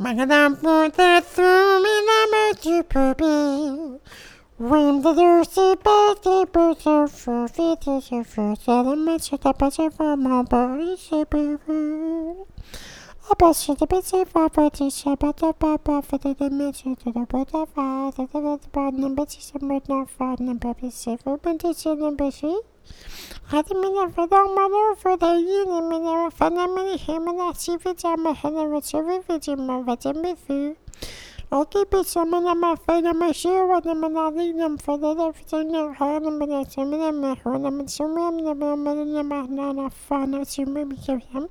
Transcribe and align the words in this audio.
Magadan 0.00 0.56
puta 0.60 1.22
thumina 1.22 2.52
tu 2.60 2.82
pubi. 2.82 4.00
When 4.58 5.02
the 5.02 5.12
dirty 5.14 5.74
baby 5.84 6.44
butter 6.52 7.06
for 7.08 7.48
for 7.48 8.56
seven 8.56 9.04
minutes 9.04 9.28
to 9.28 9.36
the 9.36 9.90
for 9.96 10.16
my 10.16 10.42
body 10.42 10.96
shape. 10.96 11.34
I 13.30 13.34
pass 13.38 13.66
the 13.66 13.86
for 14.26 14.48
pretty 14.50 14.90
shabbat 14.90 15.36
the 15.36 15.52
papa 15.52 16.02
for 16.02 16.18
the 16.18 16.50
mission 16.50 16.96
to 16.96 17.12
the 17.12 17.26
butterfly, 17.26 18.10
the 18.10 18.26
button 18.72 19.04
and 19.04 19.16
bitches 19.16 19.54
and 19.54 19.68
but 19.68 19.88
not 19.88 20.10
fun 20.10 20.36
and 20.40 20.60
baby 20.60 20.90
safe 20.90 21.26
open 21.26 21.58
to 21.58 21.72
see 21.74 21.94
the 21.94 22.10
bushy. 22.10 22.56
هذا 23.48 23.76
من 23.76 24.02
الفضاء 24.04 24.44
مرة 24.54 24.94
فضائيين 24.94 25.82
من 25.90 26.28
فنمن 26.28 26.98
همان 27.08 27.52
سيفيجا 27.52 28.16
مهنا 28.16 28.62
وسيفيجا 28.62 29.54
مفتن 29.54 30.22
بفي 30.22 30.74
أوكي 31.52 31.84
بس 31.92 32.16
من 32.16 32.52
ما 32.52 32.74
فين 32.74 33.10
ما 33.10 33.32
شيء 33.32 33.60
وأنا 33.70 33.94
من 33.94 34.16
علينا 34.16 34.76
فضلا 34.76 35.32
فتنا 35.32 35.92
حانا 35.92 36.30
من 36.30 36.64
سمنا 36.64 37.10
ما 37.10 37.34
حنا 37.34 37.70
من 37.70 37.86
سمنا 37.86 38.30
من 38.30 38.78
من 38.84 39.20
ما 39.20 39.40
هنا 39.44 39.72
نفعنا 39.72 40.44
سمنا 40.44 40.84
بكم 40.84 41.46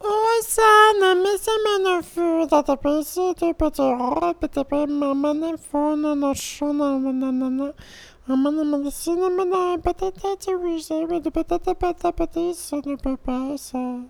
Osana, 0.00 1.14
misamana 1.14 2.02
fuda 2.02 2.62
da 2.62 2.76
pisi, 2.76 3.34
tipa 3.34 3.68
de 3.70 3.82
hora, 3.82 4.32
piti 4.34 4.62
pe 4.64 4.86
ما 4.86 5.56
fona 5.58 6.14
na 6.14 6.32
shona 6.34 6.98
na 7.02 7.10
na 7.10 7.30
na 7.32 7.48
na. 7.48 7.72
Aman 8.28 8.90
sinemana 8.90 9.80
patata 9.80 10.36
çavuşa 10.38 11.08
ve 11.08 11.24
de 11.24 11.30
patata 11.30 11.74
patata 11.74 12.12
patata 12.12 12.54
sonu 12.54 12.96
papasa. 12.96 14.00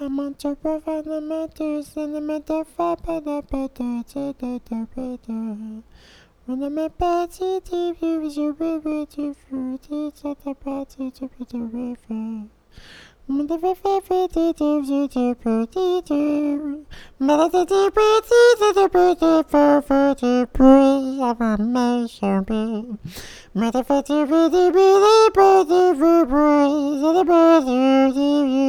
Aman 0.00 0.34
çok 0.42 0.64
bafana 0.64 1.20
matu 1.20 1.82
sinema 1.82 2.48
da 2.48 2.64
fa 2.64 2.96
pada 2.96 3.42
pada 3.42 4.02
te 4.02 4.34
da 4.40 4.60
da 4.70 4.86
pada. 4.94 5.82
Ona 6.48 6.70
me 6.70 6.88
pati 6.88 7.60
ti 7.60 7.94
vi 8.02 8.12
pu. 21.34 21.44
Ava 21.44 21.56
me 23.54 25.30
pu 25.36 25.48
ti 25.68 25.80
fu 25.98 26.12
pu. 26.30 26.44
Zada 27.00 27.22
pu 27.30 27.40
ti 27.66 27.78
ti 28.16 28.30
vi. 28.50 28.68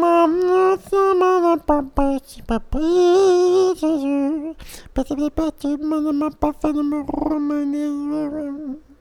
Mama 0.00 0.78
sama 0.88 1.56
papa 1.66 2.18
papa 2.46 2.80
ti 3.78 3.90
ti. 4.02 4.54
Pati 4.94 5.30
pati 5.34 5.76
mana 5.76 6.12
ma 6.12 6.28
pa 6.30 6.52
fa 6.52 6.68
na 6.72 6.82
mo 6.82 6.98
romani. 7.06 8.91